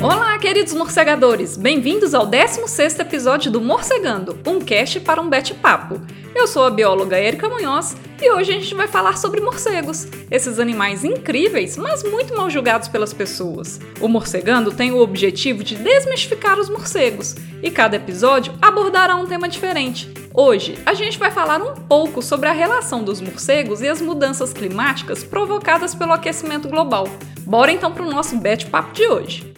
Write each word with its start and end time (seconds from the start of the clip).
Olá, 0.00 0.38
queridos 0.38 0.72
morcegadores! 0.74 1.56
Bem-vindos 1.56 2.14
ao 2.14 2.24
16º 2.24 3.00
episódio 3.00 3.50
do 3.50 3.60
Morcegando, 3.60 4.38
um 4.46 4.60
cast 4.60 5.00
para 5.00 5.20
um 5.20 5.28
bate-papo. 5.28 6.00
Eu 6.32 6.46
sou 6.46 6.64
a 6.64 6.70
bióloga 6.70 7.18
Erika 7.18 7.48
Munhoz 7.48 7.96
e 8.22 8.30
hoje 8.30 8.52
a 8.52 8.60
gente 8.60 8.74
vai 8.76 8.86
falar 8.86 9.18
sobre 9.18 9.40
morcegos, 9.40 10.06
esses 10.30 10.60
animais 10.60 11.02
incríveis, 11.02 11.76
mas 11.76 12.04
muito 12.04 12.36
mal 12.36 12.48
julgados 12.48 12.86
pelas 12.86 13.12
pessoas. 13.12 13.80
O 14.00 14.06
Morcegando 14.06 14.70
tem 14.70 14.92
o 14.92 15.00
objetivo 15.00 15.64
de 15.64 15.74
desmistificar 15.74 16.60
os 16.60 16.70
morcegos 16.70 17.34
e 17.60 17.68
cada 17.68 17.96
episódio 17.96 18.54
abordará 18.62 19.16
um 19.16 19.26
tema 19.26 19.48
diferente. 19.48 20.08
Hoje 20.32 20.78
a 20.86 20.94
gente 20.94 21.18
vai 21.18 21.32
falar 21.32 21.60
um 21.60 21.74
pouco 21.74 22.22
sobre 22.22 22.48
a 22.48 22.52
relação 22.52 23.02
dos 23.02 23.20
morcegos 23.20 23.82
e 23.82 23.88
as 23.88 24.00
mudanças 24.00 24.52
climáticas 24.52 25.24
provocadas 25.24 25.92
pelo 25.92 26.12
aquecimento 26.12 26.68
global. 26.68 27.08
Bora 27.40 27.72
então 27.72 27.90
para 27.90 28.04
o 28.04 28.10
nosso 28.10 28.36
bate-papo 28.36 28.92
de 28.92 29.04
hoje. 29.08 29.57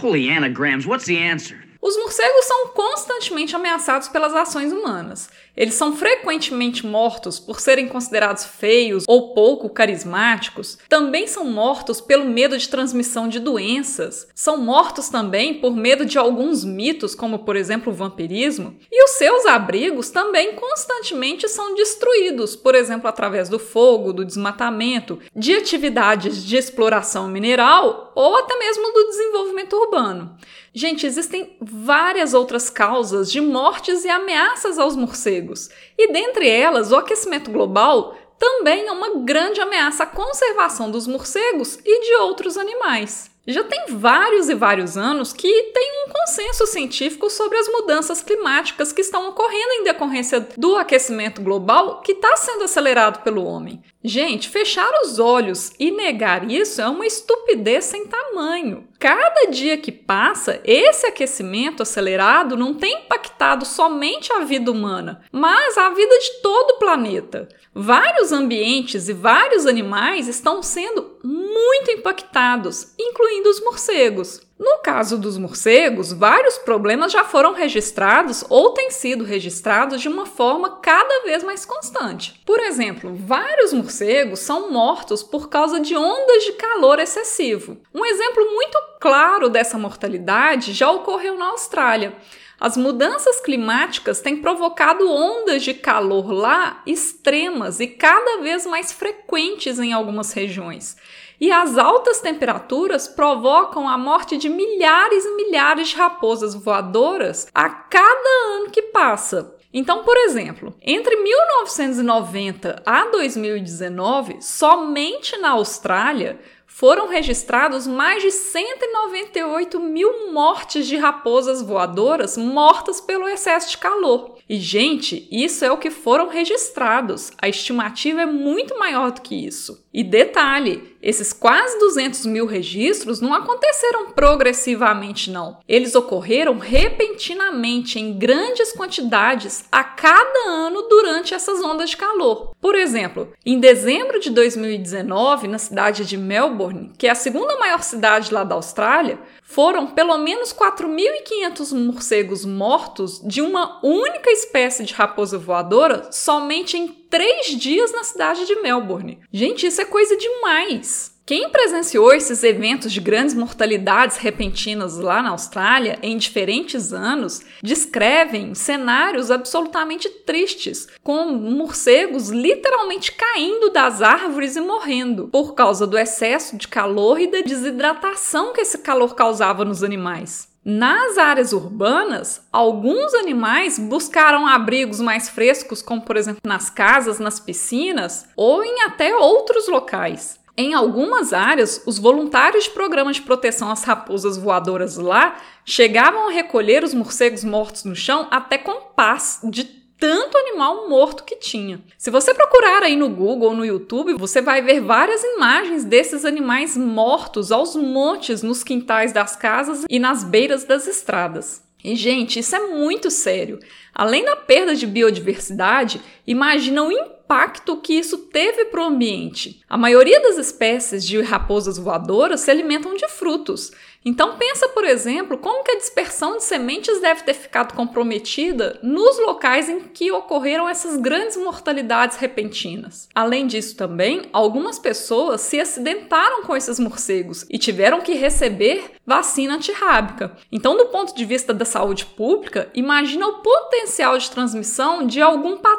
Holy 0.00 0.28
anagrams, 0.30 0.86
what's 0.86 1.06
the 1.06 1.18
answer? 1.18 1.58
Os 1.82 1.96
morcegos 1.96 2.44
são 2.44 2.68
constantemente 2.68 3.56
ameaçados 3.56 4.06
pelas 4.08 4.32
ações 4.32 4.72
humanas. 4.72 5.28
Eles 5.58 5.74
são 5.74 5.96
frequentemente 5.96 6.86
mortos 6.86 7.40
por 7.40 7.58
serem 7.58 7.88
considerados 7.88 8.44
feios 8.44 9.02
ou 9.08 9.34
pouco 9.34 9.68
carismáticos. 9.68 10.78
Também 10.88 11.26
são 11.26 11.44
mortos 11.44 12.00
pelo 12.00 12.24
medo 12.24 12.56
de 12.56 12.68
transmissão 12.68 13.26
de 13.26 13.40
doenças. 13.40 14.28
São 14.36 14.56
mortos 14.56 15.08
também 15.08 15.54
por 15.54 15.74
medo 15.74 16.06
de 16.06 16.16
alguns 16.16 16.64
mitos, 16.64 17.12
como 17.12 17.40
por 17.40 17.56
exemplo 17.56 17.92
o 17.92 17.96
vampirismo. 17.96 18.76
E 18.88 19.02
os 19.02 19.10
seus 19.18 19.46
abrigos 19.46 20.10
também 20.10 20.54
constantemente 20.54 21.48
são 21.48 21.74
destruídos, 21.74 22.54
por 22.54 22.76
exemplo, 22.76 23.08
através 23.08 23.48
do 23.48 23.58
fogo, 23.58 24.12
do 24.12 24.24
desmatamento, 24.24 25.18
de 25.34 25.56
atividades 25.56 26.44
de 26.44 26.56
exploração 26.56 27.26
mineral 27.26 28.12
ou 28.14 28.36
até 28.36 28.56
mesmo 28.56 28.92
do 28.92 29.08
desenvolvimento 29.08 29.72
urbano. 29.74 30.38
Gente, 30.74 31.06
existem 31.06 31.56
várias 31.60 32.34
outras 32.34 32.68
causas 32.70 33.32
de 33.32 33.40
mortes 33.40 34.04
e 34.04 34.08
ameaças 34.08 34.78
aos 34.78 34.94
morcegos, 34.94 35.47
e 35.96 36.12
dentre 36.12 36.48
elas, 36.48 36.92
o 36.92 36.96
aquecimento 36.96 37.50
global 37.50 38.14
também 38.38 38.86
é 38.86 38.92
uma 38.92 39.20
grande 39.20 39.60
ameaça 39.60 40.04
à 40.04 40.06
conservação 40.06 40.90
dos 40.90 41.06
morcegos 41.06 41.78
e 41.84 42.00
de 42.00 42.14
outros 42.16 42.56
animais. 42.56 43.30
Já 43.46 43.64
tem 43.64 43.86
vários 43.88 44.50
e 44.50 44.54
vários 44.54 44.98
anos 44.98 45.32
que 45.32 45.48
tem 45.72 46.04
um 46.06 46.12
consenso 46.12 46.66
científico 46.66 47.30
sobre 47.30 47.56
as 47.56 47.66
mudanças 47.66 48.20
climáticas 48.20 48.92
que 48.92 49.00
estão 49.00 49.30
ocorrendo 49.30 49.72
em 49.72 49.84
decorrência 49.84 50.46
do 50.54 50.76
aquecimento 50.76 51.40
global 51.40 52.02
que 52.02 52.12
está 52.12 52.36
sendo 52.36 52.64
acelerado 52.64 53.22
pelo 53.22 53.42
homem. 53.42 53.82
Gente, 54.02 54.48
fechar 54.48 54.88
os 55.02 55.18
olhos 55.18 55.72
e 55.76 55.90
negar 55.90 56.48
isso 56.48 56.80
é 56.80 56.88
uma 56.88 57.04
estupidez 57.04 57.84
sem 57.84 58.06
tamanho. 58.06 58.86
Cada 58.96 59.46
dia 59.50 59.76
que 59.76 59.90
passa, 59.90 60.60
esse 60.64 61.04
aquecimento 61.04 61.82
acelerado 61.82 62.56
não 62.56 62.74
tem 62.74 63.02
impactado 63.02 63.66
somente 63.66 64.32
a 64.32 64.40
vida 64.40 64.70
humana, 64.70 65.22
mas 65.32 65.76
a 65.76 65.90
vida 65.90 66.16
de 66.16 66.40
todo 66.42 66.72
o 66.72 66.78
planeta. 66.78 67.48
Vários 67.74 68.30
ambientes 68.30 69.08
e 69.08 69.12
vários 69.12 69.66
animais 69.66 70.28
estão 70.28 70.62
sendo 70.62 71.18
muito 71.24 71.90
impactados, 71.90 72.94
incluindo 72.96 73.50
os 73.50 73.60
morcegos. 73.60 74.47
No 74.58 74.78
caso 74.78 75.16
dos 75.16 75.38
morcegos, 75.38 76.12
vários 76.12 76.58
problemas 76.58 77.12
já 77.12 77.22
foram 77.22 77.54
registrados 77.54 78.44
ou 78.48 78.70
têm 78.70 78.90
sido 78.90 79.22
registrados 79.22 80.00
de 80.00 80.08
uma 80.08 80.26
forma 80.26 80.80
cada 80.80 81.22
vez 81.22 81.44
mais 81.44 81.64
constante. 81.64 82.42
Por 82.44 82.58
exemplo, 82.58 83.14
vários 83.14 83.72
morcegos 83.72 84.40
são 84.40 84.72
mortos 84.72 85.22
por 85.22 85.48
causa 85.48 85.78
de 85.78 85.96
ondas 85.96 86.44
de 86.44 86.52
calor 86.54 86.98
excessivo. 86.98 87.76
Um 87.94 88.04
exemplo 88.04 88.44
muito 88.52 88.76
claro 89.00 89.48
dessa 89.48 89.78
mortalidade 89.78 90.72
já 90.72 90.90
ocorreu 90.90 91.38
na 91.38 91.50
Austrália. 91.50 92.16
As 92.60 92.76
mudanças 92.76 93.40
climáticas 93.40 94.20
têm 94.20 94.38
provocado 94.38 95.08
ondas 95.08 95.62
de 95.62 95.72
calor 95.74 96.32
lá 96.32 96.82
extremas 96.84 97.78
e 97.78 97.86
cada 97.86 98.42
vez 98.42 98.66
mais 98.66 98.92
frequentes 98.92 99.78
em 99.78 99.92
algumas 99.92 100.32
regiões. 100.32 100.96
E 101.40 101.52
as 101.52 101.78
altas 101.78 102.20
temperaturas 102.20 103.06
provocam 103.06 103.88
a 103.88 103.96
morte 103.96 104.36
de 104.36 104.48
milhares 104.48 105.24
e 105.24 105.36
milhares 105.36 105.88
de 105.88 105.96
raposas 105.96 106.52
voadoras 106.52 107.46
a 107.54 107.70
cada 107.70 108.56
ano 108.56 108.70
que 108.70 108.82
passa. 108.82 109.54
Então, 109.72 110.02
por 110.02 110.16
exemplo, 110.16 110.74
entre 110.82 111.14
1990 111.14 112.82
a 112.84 113.04
2019, 113.04 114.38
somente 114.40 115.36
na 115.36 115.50
Austrália, 115.50 116.40
foram 116.78 117.08
registrados 117.08 117.88
mais 117.88 118.22
de 118.22 118.30
198 118.30 119.80
mil 119.80 120.32
mortes 120.32 120.86
de 120.86 120.96
raposas 120.96 121.60
voadoras 121.60 122.36
mortas 122.36 123.00
pelo 123.00 123.26
excesso 123.26 123.70
de 123.70 123.78
calor. 123.78 124.36
E, 124.48 124.60
gente, 124.60 125.26
isso 125.28 125.64
é 125.64 125.72
o 125.72 125.76
que 125.76 125.90
foram 125.90 126.28
registrados. 126.28 127.32
A 127.42 127.48
estimativa 127.48 128.20
é 128.20 128.26
muito 128.26 128.78
maior 128.78 129.10
do 129.10 129.22
que 129.22 129.34
isso. 129.34 129.84
E 129.92 130.04
detalhe: 130.04 130.96
esses 131.02 131.32
quase 131.32 131.78
200 131.78 132.26
mil 132.26 132.46
registros 132.46 133.20
não 133.20 133.32
aconteceram 133.32 134.10
progressivamente, 134.10 135.30
não. 135.30 135.58
Eles 135.68 135.94
ocorreram 135.94 136.58
repentinamente, 136.58 137.98
em 137.98 138.18
grandes 138.18 138.72
quantidades, 138.72 139.64
a 139.70 139.82
cada 139.82 140.48
ano 140.48 140.82
durante 140.88 141.34
essas 141.34 141.62
ondas 141.62 141.90
de 141.90 141.96
calor. 141.96 142.54
Por 142.60 142.74
exemplo, 142.74 143.32
em 143.44 143.58
dezembro 143.58 144.20
de 144.20 144.30
2019, 144.30 145.48
na 145.48 145.58
cidade 145.58 146.04
de 146.04 146.16
Melbourne, 146.16 146.92
que 146.98 147.06
é 147.06 147.10
a 147.10 147.14
segunda 147.14 147.56
maior 147.58 147.82
cidade 147.82 148.32
lá 148.32 148.44
da 148.44 148.54
Austrália, 148.54 149.18
foram 149.48 149.86
pelo 149.86 150.18
menos 150.18 150.52
4.500 150.52 151.74
morcegos 151.74 152.44
mortos 152.44 153.18
de 153.24 153.40
uma 153.40 153.80
única 153.82 154.30
espécie 154.30 154.84
de 154.84 154.92
raposa 154.92 155.38
voadora 155.38 156.12
somente 156.12 156.76
em 156.76 156.88
três 156.88 157.46
dias 157.58 157.90
na 157.90 158.04
cidade 158.04 158.44
de 158.44 158.56
Melbourne. 158.56 159.18
Gente, 159.32 159.66
isso 159.66 159.80
é 159.80 159.86
coisa 159.86 160.18
demais! 160.18 161.17
Quem 161.28 161.50
presenciou 161.50 162.14
esses 162.14 162.42
eventos 162.42 162.90
de 162.90 163.02
grandes 163.02 163.34
mortalidades 163.34 164.16
repentinas 164.16 164.96
lá 164.96 165.22
na 165.22 165.28
Austrália 165.28 165.98
em 166.02 166.16
diferentes 166.16 166.90
anos 166.90 167.42
descrevem 167.62 168.54
cenários 168.54 169.30
absolutamente 169.30 170.08
tristes, 170.08 170.88
com 171.02 171.26
morcegos 171.26 172.30
literalmente 172.30 173.12
caindo 173.12 173.68
das 173.68 174.00
árvores 174.00 174.56
e 174.56 174.60
morrendo 174.62 175.28
por 175.28 175.54
causa 175.54 175.86
do 175.86 175.98
excesso 175.98 176.56
de 176.56 176.66
calor 176.66 177.20
e 177.20 177.30
da 177.30 177.42
desidratação 177.42 178.54
que 178.54 178.62
esse 178.62 178.78
calor 178.78 179.14
causava 179.14 179.66
nos 179.66 179.84
animais. 179.84 180.48
Nas 180.64 181.18
áreas 181.18 181.52
urbanas, 181.52 182.40
alguns 182.50 183.12
animais 183.12 183.78
buscaram 183.78 184.46
abrigos 184.46 184.98
mais 184.98 185.28
frescos, 185.28 185.82
como 185.82 186.00
por 186.00 186.16
exemplo 186.16 186.40
nas 186.42 186.70
casas, 186.70 187.18
nas 187.18 187.38
piscinas 187.38 188.26
ou 188.34 188.64
em 188.64 188.80
até 188.84 189.14
outros 189.14 189.68
locais. 189.68 190.38
Em 190.60 190.74
algumas 190.74 191.32
áreas, 191.32 191.80
os 191.86 192.00
voluntários 192.00 192.64
de 192.64 192.70
programas 192.70 193.14
de 193.14 193.22
proteção 193.22 193.70
às 193.70 193.84
raposas 193.84 194.36
voadoras 194.36 194.96
lá 194.96 195.40
chegavam 195.64 196.26
a 196.28 196.32
recolher 196.32 196.82
os 196.82 196.92
morcegos 196.92 197.44
mortos 197.44 197.84
no 197.84 197.94
chão 197.94 198.26
até 198.28 198.58
com 198.58 198.92
pás 198.96 199.38
de 199.44 199.62
tanto 199.62 200.36
animal 200.36 200.88
morto 200.88 201.22
que 201.22 201.36
tinha. 201.36 201.80
Se 201.96 202.10
você 202.10 202.34
procurar 202.34 202.82
aí 202.82 202.96
no 202.96 203.08
Google 203.08 203.50
ou 203.50 203.54
no 203.54 203.64
YouTube, 203.64 204.14
você 204.14 204.42
vai 204.42 204.60
ver 204.60 204.80
várias 204.80 205.22
imagens 205.22 205.84
desses 205.84 206.24
animais 206.24 206.76
mortos 206.76 207.52
aos 207.52 207.76
montes 207.76 208.42
nos 208.42 208.64
quintais 208.64 209.12
das 209.12 209.36
casas 209.36 209.84
e 209.88 210.00
nas 210.00 210.24
beiras 210.24 210.64
das 210.64 210.88
estradas. 210.88 211.62
E, 211.84 211.94
gente, 211.94 212.40
isso 212.40 212.56
é 212.56 212.66
muito 212.66 213.12
sério. 213.12 213.60
Além 213.94 214.24
da 214.24 214.34
perda 214.34 214.74
de 214.74 214.88
biodiversidade, 214.88 216.00
imagina 216.26 216.82
o 216.82 216.90
impacto 217.28 217.76
que 217.76 217.92
isso 217.92 218.16
teve 218.16 218.64
para 218.64 218.80
o 218.80 218.86
ambiente. 218.86 219.60
A 219.68 219.76
maioria 219.76 220.18
das 220.22 220.38
espécies 220.38 221.04
de 221.04 221.20
raposas 221.20 221.76
voadoras 221.76 222.40
se 222.40 222.50
alimentam 222.50 222.94
de 222.94 223.06
frutos. 223.06 223.70
Então 224.02 224.38
pensa, 224.38 224.68
por 224.68 224.84
exemplo, 224.84 225.36
como 225.36 225.62
que 225.62 225.72
a 225.72 225.76
dispersão 225.76 226.38
de 226.38 226.44
sementes 226.44 227.00
deve 227.00 227.24
ter 227.24 227.34
ficado 227.34 227.74
comprometida 227.74 228.78
nos 228.82 229.18
locais 229.18 229.68
em 229.68 229.80
que 229.80 230.10
ocorreram 230.10 230.66
essas 230.66 230.96
grandes 230.96 231.36
mortalidades 231.36 232.16
repentinas. 232.16 233.08
Além 233.14 233.46
disso 233.46 233.76
também, 233.76 234.22
algumas 234.32 234.78
pessoas 234.78 235.42
se 235.42 235.60
acidentaram 235.60 236.42
com 236.44 236.56
esses 236.56 236.78
morcegos 236.78 237.44
e 237.50 237.58
tiveram 237.58 238.00
que 238.00 238.14
receber 238.14 238.92
vacina 239.04 239.56
antirrábica. 239.56 240.32
Então, 240.50 240.76
do 240.76 240.86
ponto 240.86 241.14
de 241.14 241.24
vista 241.24 241.52
da 241.52 241.64
saúde 241.64 242.06
pública, 242.06 242.70
imagina 242.74 243.26
o 243.26 243.42
potencial 243.42 244.16
de 244.16 244.30
transmissão 244.30 245.06
de 245.06 245.20
algum 245.20 245.58
patógeno 245.58 245.77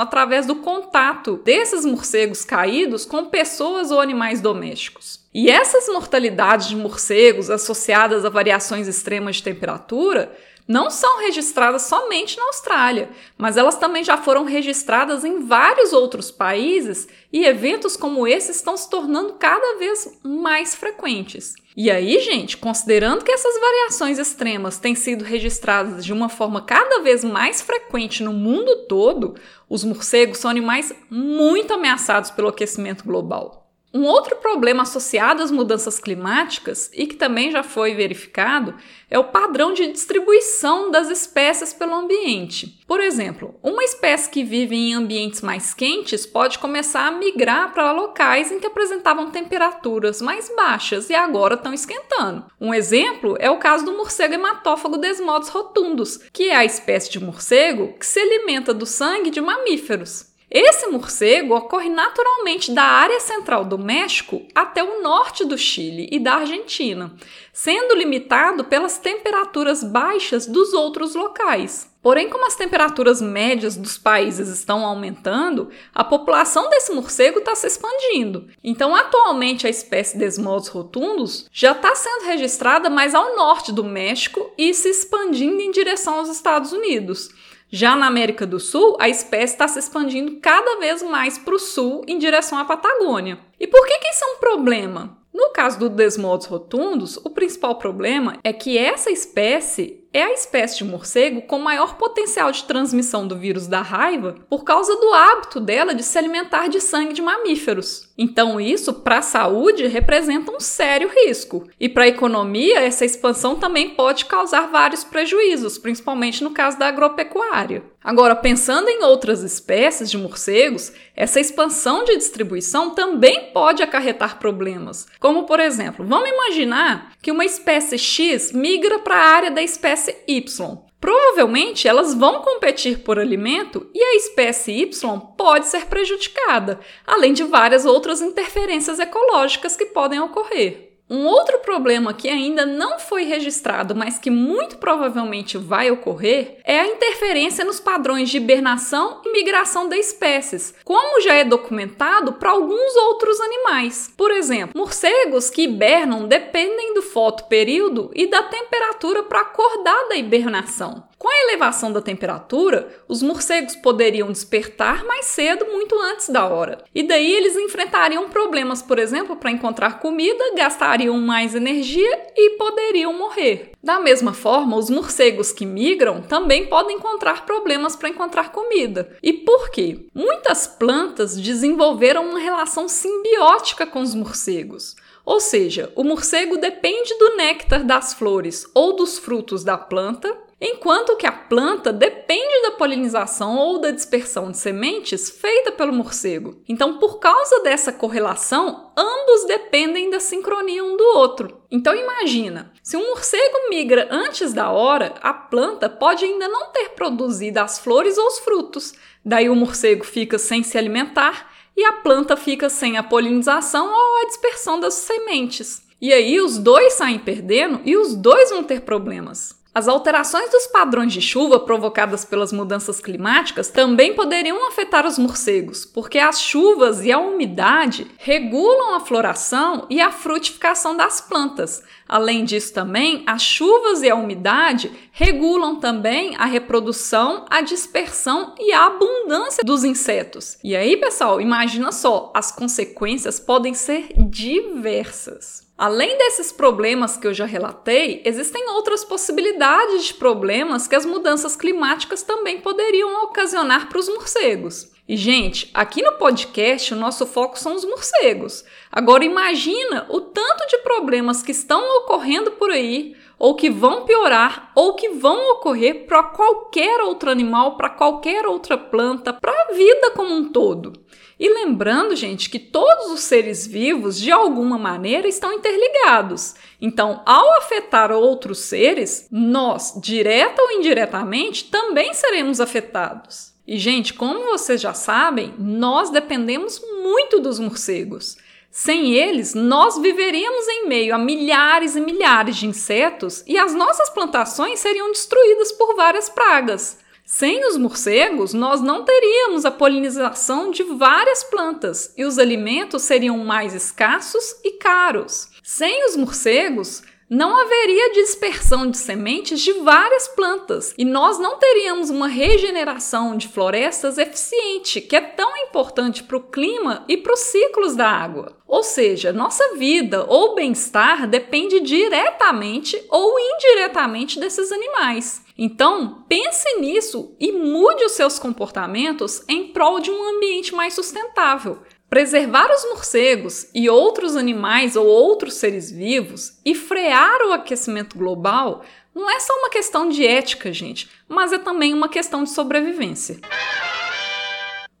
através 0.00 0.46
do 0.46 0.56
contato 0.56 1.40
desses 1.44 1.84
morcegos 1.84 2.44
caídos 2.44 3.04
com 3.04 3.26
pessoas 3.26 3.90
ou 3.90 4.00
animais 4.00 4.40
domésticos. 4.40 5.20
E 5.32 5.50
essas 5.50 5.88
mortalidades 5.88 6.68
de 6.68 6.76
morcegos 6.76 7.50
associadas 7.50 8.24
a 8.24 8.28
variações 8.28 8.88
extremas 8.88 9.36
de 9.36 9.44
temperatura 9.44 10.32
não 10.68 10.90
são 10.90 11.20
registradas 11.20 11.82
somente 11.82 12.36
na 12.36 12.44
Austrália, 12.44 13.08
mas 13.38 13.56
elas 13.56 13.76
também 13.76 14.04
já 14.04 14.18
foram 14.18 14.44
registradas 14.44 15.24
em 15.24 15.46
vários 15.46 15.94
outros 15.94 16.30
países 16.30 17.08
e 17.32 17.46
eventos 17.46 17.96
como 17.96 18.28
esse 18.28 18.52
estão 18.52 18.76
se 18.76 18.90
tornando 18.90 19.32
cada 19.34 19.78
vez 19.78 20.20
mais 20.22 20.74
frequentes. 20.74 21.54
E 21.74 21.90
aí, 21.90 22.20
gente, 22.20 22.56
considerando 22.56 23.24
que 23.24 23.32
essas 23.32 23.58
variações 23.58 24.18
extremas 24.18 24.78
têm 24.78 24.94
sido 24.94 25.24
registradas 25.24 26.04
de 26.04 26.12
uma 26.12 26.28
forma 26.28 26.60
cada 26.60 27.00
vez 27.00 27.24
mais 27.24 27.62
frequente 27.62 28.22
no 28.22 28.32
mundo 28.32 28.86
todo, 28.86 29.36
os 29.70 29.84
morcegos 29.84 30.38
são 30.38 30.50
animais 30.50 30.92
muito 31.08 31.72
ameaçados 31.72 32.30
pelo 32.30 32.48
aquecimento 32.48 33.04
global. 33.04 33.67
Um 33.92 34.04
outro 34.04 34.36
problema 34.36 34.82
associado 34.82 35.42
às 35.42 35.50
mudanças 35.50 35.98
climáticas 35.98 36.90
e 36.92 37.06
que 37.06 37.16
também 37.16 37.50
já 37.50 37.62
foi 37.62 37.94
verificado 37.94 38.74
é 39.10 39.18
o 39.18 39.24
padrão 39.24 39.72
de 39.72 39.90
distribuição 39.90 40.90
das 40.90 41.08
espécies 41.08 41.72
pelo 41.72 41.94
ambiente. 41.94 42.78
Por 42.86 43.00
exemplo, 43.00 43.58
uma 43.62 43.82
espécie 43.82 44.28
que 44.28 44.44
vive 44.44 44.76
em 44.76 44.92
ambientes 44.92 45.40
mais 45.40 45.72
quentes 45.72 46.26
pode 46.26 46.58
começar 46.58 47.06
a 47.06 47.12
migrar 47.12 47.72
para 47.72 47.92
locais 47.92 48.52
em 48.52 48.60
que 48.60 48.66
apresentavam 48.66 49.30
temperaturas 49.30 50.20
mais 50.20 50.54
baixas 50.54 51.08
e 51.08 51.14
agora 51.14 51.54
estão 51.54 51.72
esquentando. 51.72 52.44
Um 52.60 52.74
exemplo 52.74 53.36
é 53.40 53.50
o 53.50 53.58
caso 53.58 53.86
do 53.86 53.96
morcego 53.96 54.34
hematófago 54.34 54.98
Desmodus 54.98 55.48
rotundus, 55.48 56.18
que 56.30 56.50
é 56.50 56.56
a 56.56 56.64
espécie 56.64 57.10
de 57.10 57.24
morcego 57.24 57.94
que 57.98 58.04
se 58.04 58.20
alimenta 58.20 58.74
do 58.74 58.84
sangue 58.84 59.30
de 59.30 59.40
mamíferos. 59.40 60.27
Esse 60.50 60.86
morcego 60.86 61.54
ocorre 61.54 61.90
naturalmente 61.90 62.72
da 62.72 62.82
área 62.82 63.20
central 63.20 63.66
do 63.66 63.76
México 63.76 64.46
até 64.54 64.82
o 64.82 65.02
norte 65.02 65.44
do 65.44 65.58
Chile 65.58 66.08
e 66.10 66.18
da 66.18 66.36
Argentina, 66.36 67.12
sendo 67.52 67.94
limitado 67.94 68.64
pelas 68.64 68.96
temperaturas 68.96 69.84
baixas 69.84 70.46
dos 70.46 70.72
outros 70.72 71.14
locais. 71.14 71.92
Porém, 72.00 72.30
como 72.30 72.46
as 72.46 72.54
temperaturas 72.54 73.20
médias 73.20 73.76
dos 73.76 73.98
países 73.98 74.48
estão 74.48 74.86
aumentando, 74.86 75.68
a 75.94 76.02
população 76.02 76.70
desse 76.70 76.92
morcego 76.92 77.40
está 77.40 77.54
se 77.54 77.66
expandindo. 77.66 78.46
Então, 78.64 78.94
atualmente, 78.94 79.66
a 79.66 79.70
espécie 79.70 80.16
Desmodus 80.16 80.68
rotundus 80.68 81.46
já 81.52 81.72
está 81.72 81.94
sendo 81.94 82.24
registrada 82.24 82.88
mais 82.88 83.14
ao 83.14 83.36
norte 83.36 83.70
do 83.70 83.84
México 83.84 84.50
e 84.56 84.72
se 84.72 84.88
expandindo 84.88 85.60
em 85.60 85.70
direção 85.70 86.14
aos 86.14 86.30
Estados 86.30 86.72
Unidos. 86.72 87.28
Já 87.70 87.94
na 87.94 88.06
América 88.06 88.46
do 88.46 88.58
Sul, 88.58 88.96
a 88.98 89.08
espécie 89.08 89.52
está 89.52 89.68
se 89.68 89.78
expandindo 89.78 90.40
cada 90.40 90.78
vez 90.78 91.02
mais 91.02 91.36
para 91.36 91.54
o 91.54 91.58
sul, 91.58 92.02
em 92.06 92.18
direção 92.18 92.58
à 92.58 92.64
Patagônia. 92.64 93.38
E 93.60 93.66
por 93.66 93.86
que, 93.86 93.98
que 93.98 94.08
isso 94.08 94.24
é 94.24 94.36
um 94.36 94.38
problema? 94.38 95.18
No 95.34 95.50
caso 95.50 95.78
do 95.78 95.90
Desmodus 95.90 96.46
rotundus, 96.46 97.16
o 97.18 97.30
principal 97.30 97.76
problema 97.76 98.38
é 98.42 98.52
que 98.52 98.78
essa 98.78 99.10
espécie 99.10 100.02
é 100.12 100.22
a 100.22 100.32
espécie 100.32 100.78
de 100.78 100.84
morcego 100.84 101.42
com 101.42 101.58
maior 101.58 101.96
potencial 101.96 102.50
de 102.50 102.64
transmissão 102.64 103.28
do 103.28 103.36
vírus 103.36 103.66
da 103.66 103.82
raiva 103.82 104.34
por 104.48 104.64
causa 104.64 104.96
do 104.96 105.12
hábito 105.12 105.60
dela 105.60 105.94
de 105.94 106.02
se 106.02 106.16
alimentar 106.16 106.68
de 106.68 106.80
sangue 106.80 107.12
de 107.12 107.20
mamíferos. 107.20 108.07
Então, 108.20 108.60
isso 108.60 108.92
para 108.92 109.18
a 109.18 109.22
saúde 109.22 109.86
representa 109.86 110.50
um 110.50 110.58
sério 110.58 111.08
risco. 111.08 111.68
E 111.78 111.88
para 111.88 112.02
a 112.02 112.08
economia, 112.08 112.80
essa 112.80 113.04
expansão 113.04 113.54
também 113.54 113.90
pode 113.90 114.24
causar 114.24 114.66
vários 114.66 115.04
prejuízos, 115.04 115.78
principalmente 115.78 116.42
no 116.42 116.50
caso 116.50 116.76
da 116.76 116.88
agropecuária. 116.88 117.84
Agora, 118.02 118.34
pensando 118.34 118.88
em 118.88 119.04
outras 119.04 119.42
espécies 119.42 120.10
de 120.10 120.18
morcegos, 120.18 120.92
essa 121.14 121.38
expansão 121.38 122.02
de 122.02 122.16
distribuição 122.16 122.90
também 122.90 123.52
pode 123.52 123.84
acarretar 123.84 124.40
problemas. 124.40 125.06
Como, 125.20 125.44
por 125.44 125.60
exemplo, 125.60 126.04
vamos 126.04 126.28
imaginar 126.28 127.12
que 127.22 127.30
uma 127.30 127.44
espécie 127.44 127.98
X 127.98 128.50
migra 128.50 128.98
para 128.98 129.14
a 129.14 129.28
área 129.28 129.50
da 129.52 129.62
espécie 129.62 130.16
Y. 130.26 130.87
Provavelmente 131.00 131.86
elas 131.86 132.12
vão 132.12 132.42
competir 132.42 133.00
por 133.00 133.18
alimento 133.18 133.88
e 133.94 134.02
a 134.02 134.16
espécie 134.16 134.82
Y 134.82 134.90
pode 135.36 135.68
ser 135.68 135.86
prejudicada, 135.86 136.80
além 137.06 137.32
de 137.32 137.44
várias 137.44 137.84
outras 137.84 138.20
interferências 138.20 138.98
ecológicas 138.98 139.76
que 139.76 139.86
podem 139.86 140.18
ocorrer. 140.18 140.97
Um 141.10 141.24
outro 141.24 141.58
problema 141.60 142.12
que 142.12 142.28
ainda 142.28 142.66
não 142.66 142.98
foi 142.98 143.24
registrado, 143.24 143.94
mas 143.94 144.18
que 144.18 144.30
muito 144.30 144.76
provavelmente 144.76 145.56
vai 145.56 145.90
ocorrer, 145.90 146.58
é 146.64 146.80
a 146.80 146.86
interferência 146.86 147.64
nos 147.64 147.80
padrões 147.80 148.28
de 148.28 148.36
hibernação 148.36 149.22
e 149.24 149.32
migração 149.32 149.88
das 149.88 150.00
espécies, 150.00 150.74
como 150.84 151.22
já 151.22 151.32
é 151.32 151.44
documentado 151.44 152.34
para 152.34 152.50
alguns 152.50 152.94
outros 152.96 153.40
animais. 153.40 154.12
Por 154.16 154.30
exemplo, 154.30 154.78
morcegos 154.78 155.48
que 155.48 155.62
hibernam 155.62 156.28
dependem 156.28 156.92
do 156.92 157.00
fotoperíodo 157.00 158.10
e 158.14 158.26
da 158.26 158.42
temperatura 158.42 159.22
para 159.22 159.40
acordar 159.40 160.08
da 160.08 160.16
hibernação. 160.16 161.08
Com 161.18 161.28
a 161.28 161.42
elevação 161.48 161.92
da 161.92 162.00
temperatura, 162.00 162.88
os 163.08 163.22
morcegos 163.22 163.74
poderiam 163.74 164.30
despertar 164.30 165.04
mais 165.04 165.26
cedo, 165.26 165.66
muito 165.66 165.98
antes 166.00 166.28
da 166.28 166.46
hora. 166.46 166.78
E 166.94 167.02
daí 167.02 167.32
eles 167.32 167.56
enfrentariam 167.56 168.28
problemas, 168.28 168.82
por 168.82 169.00
exemplo, 169.00 169.34
para 169.34 169.50
encontrar 169.50 169.98
comida, 169.98 170.54
gastariam 170.98 171.20
mais 171.20 171.54
energia 171.54 172.26
e 172.36 172.56
poderiam 172.56 173.16
morrer. 173.16 173.72
Da 173.82 174.00
mesma 174.00 174.32
forma, 174.32 174.76
os 174.76 174.90
morcegos 174.90 175.52
que 175.52 175.64
migram 175.64 176.22
também 176.22 176.66
podem 176.66 176.96
encontrar 176.96 177.46
problemas 177.46 177.94
para 177.94 178.08
encontrar 178.08 178.50
comida. 178.50 179.16
E 179.22 179.32
por 179.32 179.70
quê? 179.70 180.06
Muitas 180.12 180.66
plantas 180.66 181.36
desenvolveram 181.36 182.28
uma 182.28 182.40
relação 182.40 182.88
simbiótica 182.88 183.86
com 183.86 184.00
os 184.00 184.14
morcegos. 184.14 184.96
Ou 185.24 185.40
seja, 185.40 185.92
o 185.94 186.02
morcego 186.02 186.56
depende 186.56 187.16
do 187.16 187.36
néctar 187.36 187.84
das 187.84 188.14
flores 188.14 188.66
ou 188.74 188.96
dos 188.96 189.18
frutos 189.18 189.62
da 189.62 189.78
planta 189.78 190.36
enquanto 190.60 191.16
que 191.16 191.26
a 191.26 191.32
planta 191.32 191.92
depende 191.92 192.62
da 192.62 192.72
polinização 192.72 193.56
ou 193.56 193.78
da 193.78 193.90
dispersão 193.90 194.50
de 194.50 194.58
sementes 194.58 195.30
feita 195.30 195.70
pelo 195.70 195.92
morcego. 195.92 196.60
Então, 196.68 196.98
por 196.98 197.18
causa 197.18 197.60
dessa 197.60 197.92
correlação, 197.92 198.92
ambos 198.96 199.44
dependem 199.46 200.10
da 200.10 200.18
sincronia 200.18 200.84
um 200.84 200.96
do 200.96 201.04
outro. 201.16 201.62
Então, 201.70 201.94
imagina, 201.94 202.72
se 202.82 202.96
um 202.96 203.08
morcego 203.08 203.68
migra 203.70 204.08
antes 204.10 204.52
da 204.52 204.70
hora, 204.70 205.14
a 205.20 205.32
planta 205.32 205.88
pode 205.88 206.24
ainda 206.24 206.48
não 206.48 206.72
ter 206.72 206.90
produzido 206.90 207.60
as 207.60 207.78
flores 207.78 208.18
ou 208.18 208.26
os 208.26 208.38
frutos. 208.40 208.94
Daí 209.24 209.48
o 209.48 209.54
morcego 209.54 210.04
fica 210.04 210.38
sem 210.38 210.62
se 210.62 210.76
alimentar 210.76 211.52
e 211.76 211.84
a 211.84 211.92
planta 211.92 212.36
fica 212.36 212.68
sem 212.68 212.96
a 212.96 213.02
polinização 213.04 213.86
ou 213.86 214.22
a 214.22 214.26
dispersão 214.26 214.80
das 214.80 214.94
sementes. 214.94 215.86
E 216.00 216.12
aí 216.12 216.40
os 216.40 216.58
dois 216.58 216.94
saem 216.94 217.18
perdendo 217.18 217.80
e 217.84 217.96
os 217.96 218.14
dois 218.14 218.50
vão 218.50 218.62
ter 218.62 218.82
problemas. 218.82 219.57
As 219.74 219.86
alterações 219.86 220.50
dos 220.50 220.66
padrões 220.66 221.12
de 221.12 221.20
chuva 221.20 221.60
provocadas 221.60 222.24
pelas 222.24 222.52
mudanças 222.52 223.00
climáticas 223.00 223.68
também 223.68 224.14
poderiam 224.14 224.66
afetar 224.66 225.06
os 225.06 225.18
morcegos, 225.18 225.84
porque 225.84 226.18
as 226.18 226.40
chuvas 226.40 227.04
e 227.04 227.12
a 227.12 227.18
umidade 227.18 228.10
regulam 228.16 228.94
a 228.94 229.00
floração 229.00 229.86
e 229.88 230.00
a 230.00 230.10
frutificação 230.10 230.96
das 230.96 231.20
plantas. 231.20 231.82
Além 232.08 232.44
disso, 232.44 232.72
também 232.72 233.22
as 233.26 233.42
chuvas 233.42 234.02
e 234.02 234.08
a 234.08 234.16
umidade 234.16 234.90
regulam 235.12 235.78
também 235.78 236.34
a 236.36 236.46
reprodução, 236.46 237.44
a 237.50 237.60
dispersão 237.60 238.54
e 238.58 238.72
a 238.72 238.86
abundância 238.86 239.62
dos 239.62 239.84
insetos. 239.84 240.58
E 240.64 240.74
aí, 240.74 240.96
pessoal, 240.96 241.40
imagina 241.40 241.92
só, 241.92 242.32
as 242.34 242.50
consequências 242.50 243.38
podem 243.38 243.74
ser 243.74 244.08
diversas. 244.16 245.67
Além 245.78 246.18
desses 246.18 246.50
problemas 246.50 247.16
que 247.16 247.24
eu 247.24 247.32
já 247.32 247.46
relatei, 247.46 248.20
existem 248.24 248.68
outras 248.70 249.04
possibilidades 249.04 250.06
de 250.06 250.14
problemas 250.14 250.88
que 250.88 250.96
as 250.96 251.06
mudanças 251.06 251.54
climáticas 251.54 252.24
também 252.24 252.60
poderiam 252.60 253.22
ocasionar 253.22 253.88
para 253.88 254.00
os 254.00 254.08
morcegos. 254.08 254.90
E, 255.08 255.16
gente, 255.16 255.70
aqui 255.72 256.02
no 256.02 256.14
podcast 256.14 256.92
o 256.92 256.96
nosso 256.96 257.24
foco 257.24 257.56
são 257.56 257.76
os 257.76 257.84
morcegos. 257.84 258.64
Agora 258.90 259.24
imagina 259.24 260.04
o 260.10 260.20
tanto 260.20 260.66
de 260.66 260.78
problemas 260.78 261.44
que 261.44 261.52
estão 261.52 261.80
ocorrendo 261.98 262.50
por 262.50 262.72
aí, 262.72 263.14
ou 263.38 263.54
que 263.54 263.70
vão 263.70 264.04
piorar, 264.04 264.72
ou 264.74 264.94
que 264.94 265.10
vão 265.10 265.52
ocorrer 265.52 266.06
para 266.06 266.22
qualquer 266.22 267.00
outro 267.00 267.30
animal, 267.30 267.76
para 267.76 267.90
qualquer 267.90 268.46
outra 268.46 268.76
planta, 268.76 269.32
para 269.32 269.52
a 269.52 269.72
vida 269.72 270.10
como 270.10 270.34
um 270.34 270.50
todo. 270.50 270.92
E 271.38 271.48
lembrando, 271.48 272.16
gente, 272.16 272.50
que 272.50 272.58
todos 272.58 273.12
os 273.12 273.20
seres 273.20 273.64
vivos, 273.64 274.18
de 274.18 274.32
alguma 274.32 274.76
maneira, 274.76 275.28
estão 275.28 275.52
interligados. 275.52 276.56
Então, 276.80 277.22
ao 277.24 277.58
afetar 277.58 278.10
outros 278.10 278.58
seres, 278.58 279.28
nós, 279.30 279.94
direta 280.02 280.60
ou 280.60 280.72
indiretamente, 280.72 281.66
também 281.66 282.12
seremos 282.12 282.60
afetados. 282.60 283.52
E, 283.64 283.78
gente, 283.78 284.14
como 284.14 284.46
vocês 284.46 284.80
já 284.80 284.94
sabem, 284.94 285.54
nós 285.58 286.10
dependemos 286.10 286.82
muito 287.02 287.38
dos 287.38 287.60
morcegos. 287.60 288.36
Sem 288.70 289.14
eles, 289.14 289.54
nós 289.54 289.98
viveríamos 289.98 290.68
em 290.68 290.88
meio 290.88 291.14
a 291.14 291.18
milhares 291.18 291.96
e 291.96 292.00
milhares 292.00 292.56
de 292.56 292.66
insetos 292.66 293.42
e 293.46 293.58
as 293.58 293.74
nossas 293.74 294.10
plantações 294.10 294.78
seriam 294.78 295.10
destruídas 295.10 295.72
por 295.72 295.96
várias 295.96 296.28
pragas. 296.28 296.98
Sem 297.24 297.66
os 297.66 297.76
morcegos, 297.76 298.54
nós 298.54 298.80
não 298.80 299.04
teríamos 299.04 299.64
a 299.64 299.70
polinização 299.70 300.70
de 300.70 300.82
várias 300.82 301.44
plantas 301.44 302.12
e 302.16 302.24
os 302.24 302.38
alimentos 302.38 303.02
seriam 303.02 303.36
mais 303.38 303.74
escassos 303.74 304.56
e 304.64 304.72
caros. 304.78 305.48
Sem 305.62 306.06
os 306.06 306.16
morcegos, 306.16 307.02
não 307.30 307.56
haveria 307.60 308.12
dispersão 308.12 308.90
de 308.90 308.96
sementes 308.96 309.60
de 309.60 309.72
várias 309.74 310.28
plantas 310.28 310.94
e 310.96 311.04
nós 311.04 311.38
não 311.38 311.58
teríamos 311.58 312.08
uma 312.08 312.26
regeneração 312.26 313.36
de 313.36 313.48
florestas 313.48 314.16
eficiente, 314.16 315.00
que 315.00 315.14
é 315.14 315.20
tão 315.20 315.56
importante 315.58 316.22
para 316.22 316.38
o 316.38 316.42
clima 316.42 317.04
e 317.06 317.18
para 317.18 317.34
os 317.34 317.40
ciclos 317.40 317.94
da 317.94 318.08
água. 318.08 318.56
Ou 318.66 318.82
seja, 318.82 319.32
nossa 319.32 319.76
vida 319.76 320.24
ou 320.28 320.54
bem-estar 320.54 321.26
depende 321.28 321.80
diretamente 321.80 323.02
ou 323.10 323.38
indiretamente 323.38 324.40
desses 324.40 324.72
animais. 324.72 325.42
Então, 325.56 326.24
pense 326.28 326.78
nisso 326.78 327.34
e 327.40 327.50
mude 327.52 328.04
os 328.04 328.12
seus 328.12 328.38
comportamentos 328.38 329.42
em 329.48 329.68
prol 329.68 330.00
de 330.00 330.10
um 330.10 330.36
ambiente 330.36 330.74
mais 330.74 330.94
sustentável. 330.94 331.78
Preservar 332.08 332.70
os 332.72 332.84
morcegos 332.84 333.66
e 333.74 333.90
outros 333.90 334.34
animais 334.34 334.96
ou 334.96 335.06
outros 335.06 335.54
seres 335.54 335.90
vivos 335.90 336.58
e 336.64 336.74
frear 336.74 337.42
o 337.42 337.52
aquecimento 337.52 338.16
global 338.16 338.82
não 339.14 339.30
é 339.30 339.38
só 339.40 339.52
uma 339.58 339.68
questão 339.68 340.08
de 340.08 340.26
ética, 340.26 340.72
gente, 340.72 341.10
mas 341.28 341.52
é 341.52 341.58
também 341.58 341.92
uma 341.92 342.08
questão 342.08 342.44
de 342.44 342.50
sobrevivência. 342.50 343.38